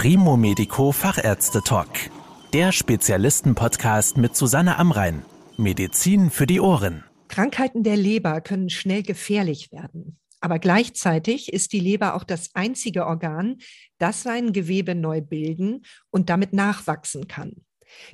[0.00, 1.88] Primo Medico Fachärzte Talk.
[2.52, 5.24] Der Spezialisten-Podcast mit Susanne Amrein.
[5.56, 7.02] Medizin für die Ohren.
[7.26, 10.20] Krankheiten der Leber können schnell gefährlich werden.
[10.40, 13.56] Aber gleichzeitig ist die Leber auch das einzige Organ,
[13.98, 17.64] das sein Gewebe neu bilden und damit nachwachsen kann.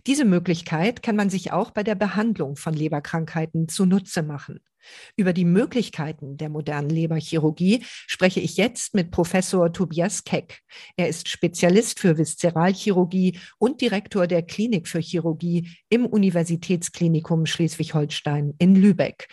[0.06, 4.60] Diese Möglichkeit kann man sich auch bei der Behandlung von Leberkrankheiten zunutze machen.
[5.16, 10.60] Über die Möglichkeiten der modernen Leberchirurgie spreche ich jetzt mit Professor Tobias Keck.
[10.96, 18.76] Er ist Spezialist für Viszeralchirurgie und Direktor der Klinik für Chirurgie im Universitätsklinikum Schleswig-Holstein in
[18.76, 19.28] Lübeck.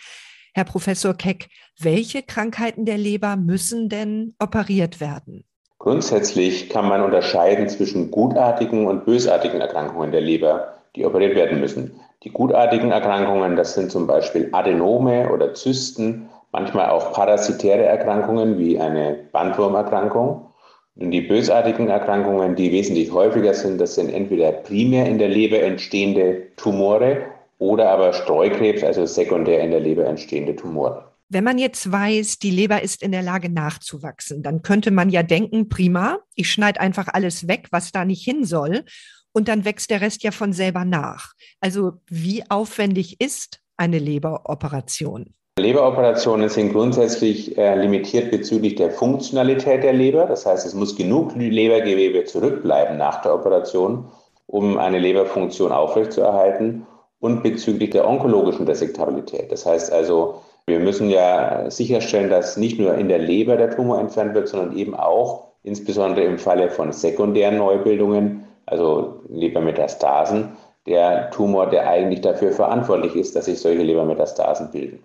[0.54, 1.48] Herr Professor Keck,
[1.78, 5.44] welche Krankheiten der Leber müssen denn operiert werden?
[5.78, 12.00] Grundsätzlich kann man unterscheiden zwischen gutartigen und bösartigen Erkrankungen der Leber, die operiert werden müssen.
[12.24, 18.78] Die gutartigen Erkrankungen, das sind zum Beispiel Adenome oder Zysten, manchmal auch parasitäre Erkrankungen wie
[18.78, 20.46] eine Bandwurmerkrankung.
[20.94, 25.60] Und die bösartigen Erkrankungen, die wesentlich häufiger sind, das sind entweder primär in der Leber
[25.62, 27.22] entstehende Tumore
[27.58, 31.04] oder aber Streukrebs, also sekundär in der Leber entstehende Tumore.
[31.28, 35.22] Wenn man jetzt weiß, die Leber ist in der Lage nachzuwachsen, dann könnte man ja
[35.22, 38.84] denken, prima, ich schneide einfach alles weg, was da nicht hin soll
[39.32, 41.32] und dann wächst der Rest ja von selber nach.
[41.60, 45.34] Also wie aufwendig ist eine Leberoperation?
[45.58, 50.24] Leberoperationen sind grundsätzlich äh, limitiert bezüglich der Funktionalität der Leber.
[50.24, 54.06] Das heißt, es muss genug Lebergewebe zurückbleiben nach der Operation,
[54.46, 56.86] um eine Leberfunktion aufrechtzuerhalten
[57.20, 59.52] und bezüglich der onkologischen Resektabilität.
[59.52, 64.00] Das heißt also, wir müssen ja sicherstellen, dass nicht nur in der Leber der Tumor
[64.00, 68.41] entfernt wird, sondern eben auch insbesondere im Falle von sekundären Neubildungen
[68.72, 70.56] also Lebermetastasen,
[70.86, 75.04] der Tumor, der eigentlich dafür verantwortlich ist, dass sich solche Lebermetastasen bilden.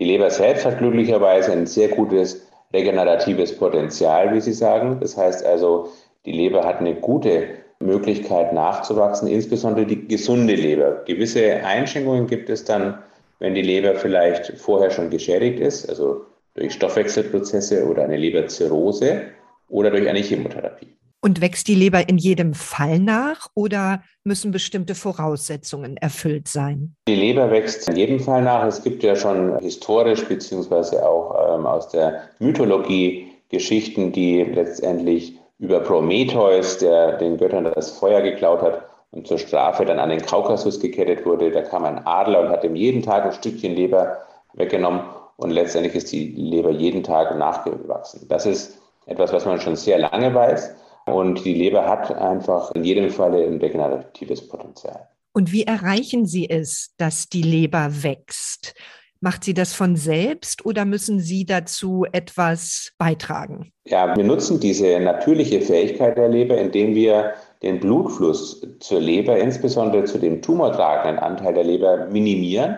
[0.00, 4.98] Die Leber selbst hat glücklicherweise ein sehr gutes regeneratives Potenzial, wie Sie sagen.
[5.00, 5.88] Das heißt also,
[6.26, 7.44] die Leber hat eine gute
[7.78, 11.02] Möglichkeit nachzuwachsen, insbesondere die gesunde Leber.
[11.06, 12.98] Gewisse Einschränkungen gibt es dann,
[13.38, 19.22] wenn die Leber vielleicht vorher schon geschädigt ist, also durch Stoffwechselprozesse oder eine Leberzirrhose
[19.68, 20.95] oder durch eine Chemotherapie.
[21.20, 26.94] Und wächst die Leber in jedem Fall nach oder müssen bestimmte Voraussetzungen erfüllt sein?
[27.08, 28.64] Die Leber wächst in jedem Fall nach.
[28.64, 35.80] Es gibt ja schon historisch beziehungsweise auch ähm, aus der Mythologie Geschichten, die letztendlich über
[35.80, 40.80] Prometheus, der den Göttern das Feuer geklaut hat und zur Strafe dann an den Kaukasus
[40.80, 41.50] gekettet wurde.
[41.50, 44.18] Da kam ein Adler und hat ihm jeden Tag ein Stückchen Leber
[44.54, 45.00] weggenommen
[45.36, 48.26] und letztendlich ist die Leber jeden Tag nachgewachsen.
[48.28, 50.74] Das ist etwas, was man schon sehr lange weiß.
[51.06, 55.08] Und die Leber hat einfach in jedem Falle ein regeneratives Potenzial.
[55.32, 58.74] Und wie erreichen Sie es, dass die Leber wächst?
[59.20, 63.72] Macht sie das von selbst oder müssen Sie dazu etwas beitragen?
[63.86, 70.04] Ja, wir nutzen diese natürliche Fähigkeit der Leber, indem wir den Blutfluss zur Leber, insbesondere
[70.04, 72.76] zu dem tumortragenden Anteil der Leber, minimieren.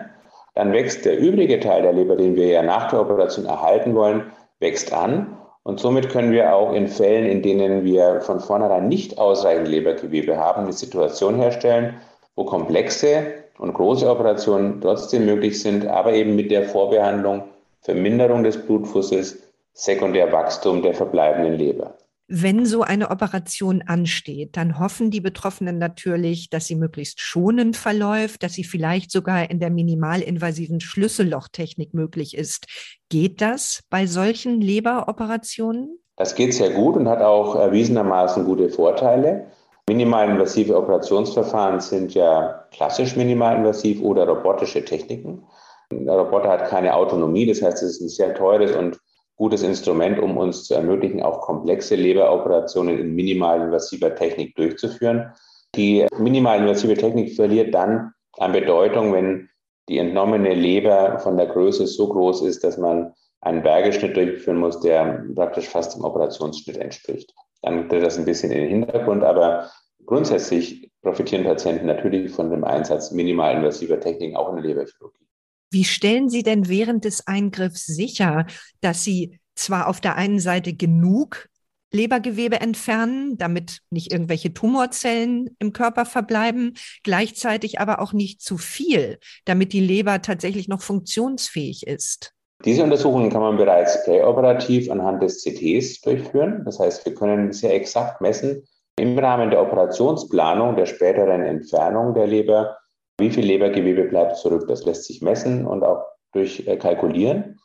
[0.55, 4.31] Dann wächst der übrige Teil der Leber, den wir ja nach der Operation erhalten wollen,
[4.59, 5.37] wächst an
[5.69, 10.35] und somit können wir auch in Fällen, in denen wir von vornherein nicht ausreichend Lebergewebe
[10.35, 11.93] haben, eine Situation herstellen,
[12.35, 17.43] wo komplexe und große Operationen trotzdem möglich sind, aber eben mit der Vorbehandlung
[17.81, 19.43] Verminderung des Blutflusses,
[19.73, 21.93] Sekundärwachstum der verbleibenden Leber.
[22.31, 28.43] Wenn so eine Operation ansteht, dann hoffen die Betroffenen natürlich, dass sie möglichst schonend verläuft,
[28.43, 32.67] dass sie vielleicht sogar in der minimalinvasiven Schlüssellochtechnik möglich ist.
[33.09, 35.97] Geht das bei solchen Leberoperationen?
[36.17, 39.47] Das geht sehr gut und hat auch erwiesenermaßen gute Vorteile.
[39.87, 45.47] Minimalinvasive Operationsverfahren sind ja klassisch minimalinvasiv oder robotische Techniken.
[45.91, 48.99] Der Roboter hat keine Autonomie, das heißt, es ist ein sehr teures und
[49.39, 55.33] gutes Instrument, um uns zu ermöglichen, auch komplexe Leberoperationen in minimalinvasiver Technik durchzuführen.
[55.75, 59.49] Die minimalinvasive Technik verliert dann an Bedeutung, wenn
[59.87, 64.81] die entnommene Leber von der Größe so groß ist, dass man einen Bergeschnitt durchführen muss,
[64.81, 67.33] der praktisch fast dem Operationsschnitt entspricht.
[67.61, 69.69] Dann tritt das ein bisschen in den Hintergrund, aber
[70.05, 75.28] grundsätzlich profitieren Patienten natürlich von dem Einsatz minimalinvasiver Techniken auch in der Leberchirurgie.
[75.71, 78.45] Wie stellen Sie denn während des Eingriffs sicher,
[78.81, 81.49] dass Sie zwar auf der einen Seite genug
[81.91, 89.17] Lebergewebe entfernen, damit nicht irgendwelche Tumorzellen im Körper verbleiben, gleichzeitig aber auch nicht zu viel,
[89.45, 92.33] damit die Leber tatsächlich noch funktionsfähig ist.
[92.65, 96.63] Diese Untersuchungen kann man bereits präoperativ anhand des CTs durchführen.
[96.65, 98.63] Das heißt, wir können sehr exakt messen
[98.97, 102.77] im Rahmen der Operationsplanung der späteren Entfernung der Leber,
[103.19, 104.65] wie viel Lebergewebe bleibt zurück?
[104.67, 107.59] Das lässt sich messen und auch durchkalkulieren.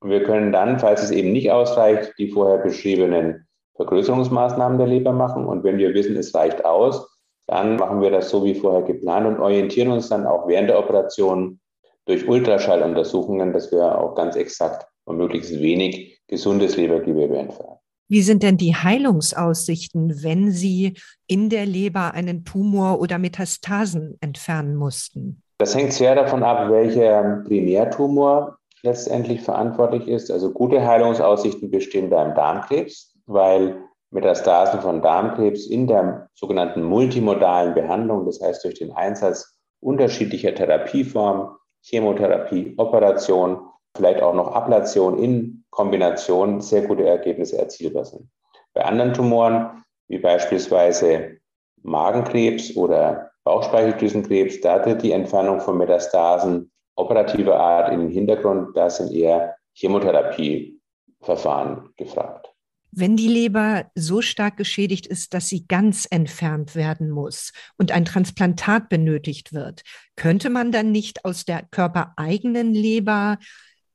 [0.00, 3.46] Und wir können dann, falls es eben nicht ausreicht, die vorher beschriebenen
[3.76, 5.46] Vergrößerungsmaßnahmen der Leber machen.
[5.46, 9.26] Und wenn wir wissen, es reicht aus, dann machen wir das so wie vorher geplant
[9.26, 11.60] und orientieren uns dann auch während der Operation
[12.04, 17.78] durch Ultraschalluntersuchungen, dass wir auch ganz exakt und möglichst wenig gesundes Lebergewebe entfernen.
[18.08, 20.94] Wie sind denn die Heilungsaussichten, wenn Sie
[21.26, 25.42] in der Leber einen Tumor oder Metastasen entfernen mussten?
[25.58, 30.30] Das hängt sehr davon ab, welcher Primärtumor letztendlich verantwortlich ist.
[30.30, 33.76] Also gute Heilungsaussichten bestehen beim Darmkrebs, weil
[34.10, 41.48] Metastasen von Darmkrebs in der sogenannten multimodalen Behandlung, das heißt durch den Einsatz unterschiedlicher Therapieformen,
[41.82, 43.60] Chemotherapie, Operation,
[43.98, 48.28] vielleicht auch noch Ablation in Kombination sehr gute Ergebnisse erzielbar sind.
[48.72, 51.38] Bei anderen Tumoren, wie beispielsweise
[51.82, 58.76] Magenkrebs oder Bauchspeicheldrüsenkrebs, da tritt die Entfernung von Metastasen operativer Art in den Hintergrund.
[58.76, 62.48] Da sind eher Chemotherapieverfahren gefragt.
[62.90, 68.06] Wenn die Leber so stark geschädigt ist, dass sie ganz entfernt werden muss und ein
[68.06, 69.82] Transplantat benötigt wird,
[70.16, 73.38] könnte man dann nicht aus der körpereigenen Leber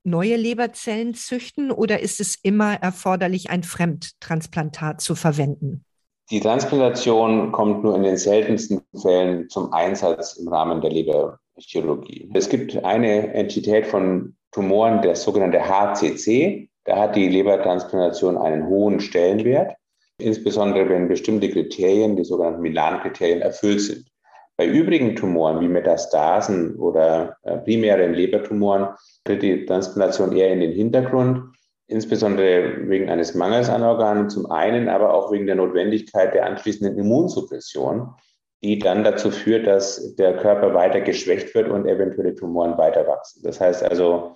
[0.04, 5.86] neue Leberzellen züchten oder ist es immer erforderlich, ein Fremdtransplantat zu verwenden?
[6.30, 12.30] Die Transplantation kommt nur in den seltensten Fällen zum Einsatz im Rahmen der Leberchirurgie.
[12.34, 16.70] Es gibt eine Entität von Tumoren, der sogenannte HCC.
[16.86, 19.76] Da hat die Lebertransplantation einen hohen Stellenwert,
[20.18, 24.08] insbesondere wenn bestimmte Kriterien, die sogenannten Milan-Kriterien, erfüllt sind.
[24.56, 28.90] Bei übrigen Tumoren wie Metastasen oder äh, primären Lebertumoren
[29.24, 31.42] tritt die Transplantation eher in den Hintergrund,
[31.88, 36.98] insbesondere wegen eines Mangels an Organen, zum einen aber auch wegen der Notwendigkeit der anschließenden
[36.98, 38.14] Immunsuppression,
[38.64, 43.42] die dann dazu führt, dass der Körper weiter geschwächt wird und eventuelle Tumoren weiter wachsen.
[43.44, 44.36] Das heißt also,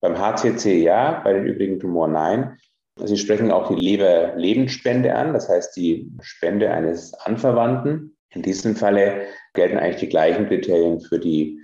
[0.00, 2.58] beim HCC ja, bei den übrigen Tumoren nein.
[3.04, 8.16] Sie sprechen auch die Leber-Lebensspende an, das heißt die Spende eines Anverwandten.
[8.32, 11.60] In diesem Falle gelten eigentlich die gleichen Kriterien für die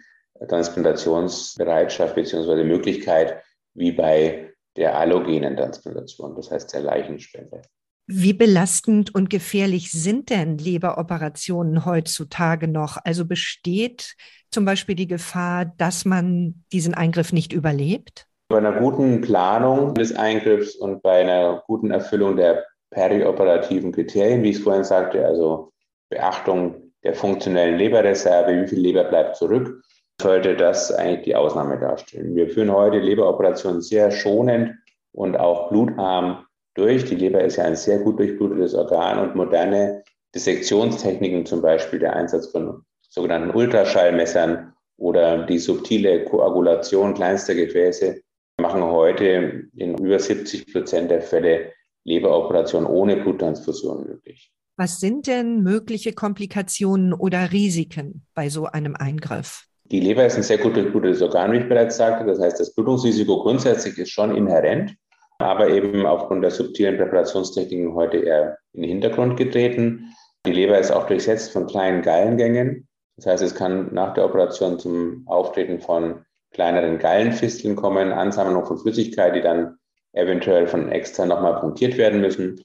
[0.49, 2.65] Transplantationsbereitschaft bzw.
[2.65, 3.43] Möglichkeit
[3.75, 7.63] wie bei der allogenen Transplantation, das heißt der Leichenspende.
[8.09, 12.99] Wie belastend und gefährlich sind denn Leberoperationen heutzutage noch?
[13.05, 14.15] Also besteht
[14.51, 18.27] zum Beispiel die Gefahr, dass man diesen Eingriff nicht überlebt?
[18.49, 24.51] Bei einer guten Planung des Eingriffs und bei einer guten Erfüllung der perioperativen Kriterien, wie
[24.51, 25.73] ich es vorhin sagte, also
[26.09, 29.83] Beachtung der funktionellen Leberreserve, wie viel Leber bleibt zurück,
[30.21, 32.35] sollte das eigentlich die Ausnahme darstellen.
[32.35, 34.75] Wir führen heute Leberoperationen sehr schonend
[35.13, 37.05] und auch blutarm durch.
[37.05, 40.03] Die Leber ist ja ein sehr gut durchblutetes Organ und moderne
[40.35, 48.21] Dissektionstechniken, zum Beispiel der Einsatz von sogenannten Ultraschallmessern oder die subtile Koagulation kleinster Gefäße,
[48.61, 51.73] machen heute in über 70 Prozent der Fälle
[52.05, 54.53] Leberoperationen ohne Bluttransfusion möglich.
[54.77, 59.65] Was sind denn mögliche Komplikationen oder Risiken bei so einem Eingriff?
[59.85, 62.27] Die Leber ist ein sehr gut durchblutetes Organ, wie ich bereits sagte.
[62.27, 64.97] Das heißt, das Blutungsrisiko grundsätzlich ist schon inhärent
[65.39, 70.13] aber eben aufgrund der subtilen Präparationstechniken heute eher in den Hintergrund getreten.
[70.47, 72.89] Die Leber ist auch durchsetzt von kleinen Gallengängen.
[73.17, 78.79] Das heißt, es kann nach der Operation zum Auftreten von kleineren Gallenfisteln kommen, Ansammlung von
[78.79, 79.77] Flüssigkeit, die dann
[80.13, 82.63] eventuell von extern nochmal punktiert werden müssen.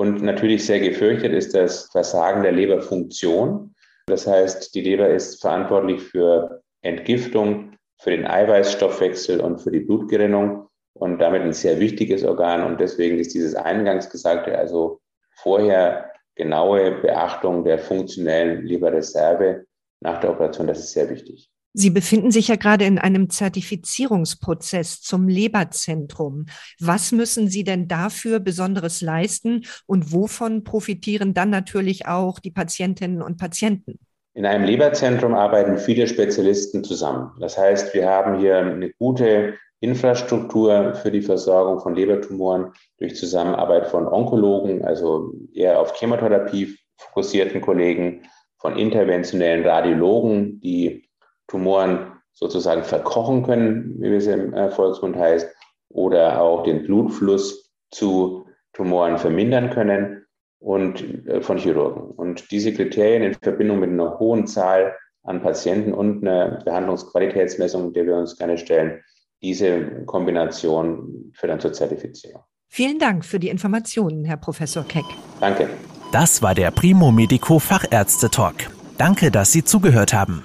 [0.00, 3.74] Und natürlich sehr gefürchtet ist das Versagen der Leberfunktion.
[4.06, 10.68] Das heißt, die Leber ist verantwortlich für Entgiftung, für den Eiweißstoffwechsel und für die Blutgerinnung
[10.94, 12.64] und damit ein sehr wichtiges Organ.
[12.64, 15.02] Und deswegen ist dieses eingangs Gesagte, also
[15.34, 19.66] vorher genaue Beachtung der funktionellen Leberreserve
[20.00, 21.50] nach der Operation, das ist sehr wichtig.
[21.72, 26.46] Sie befinden sich ja gerade in einem Zertifizierungsprozess zum Leberzentrum.
[26.80, 33.22] Was müssen Sie denn dafür Besonderes leisten und wovon profitieren dann natürlich auch die Patientinnen
[33.22, 34.00] und Patienten?
[34.34, 37.32] In einem Leberzentrum arbeiten viele Spezialisten zusammen.
[37.40, 43.86] Das heißt, wir haben hier eine gute Infrastruktur für die Versorgung von Lebertumoren durch Zusammenarbeit
[43.86, 48.22] von Onkologen, also eher auf Chemotherapie fokussierten Kollegen,
[48.58, 51.09] von interventionellen Radiologen, die
[51.50, 55.48] Tumoren sozusagen verkochen können, wie es im äh, Volksmund heißt,
[55.88, 60.24] oder auch den Blutfluss zu Tumoren vermindern können
[60.60, 62.02] und äh, von Chirurgen.
[62.02, 68.06] Und diese Kriterien in Verbindung mit einer hohen Zahl an Patienten und einer Behandlungsqualitätsmessung, der
[68.06, 69.02] wir uns gerne stellen,
[69.42, 72.42] diese Kombination führt dann zur Zertifizierung.
[72.68, 75.04] Vielen Dank für die Informationen, Herr Professor Keck.
[75.40, 75.68] Danke.
[76.12, 78.54] Das war der Primo Medico Fachärzte Talk.
[78.98, 80.44] Danke, dass Sie zugehört haben.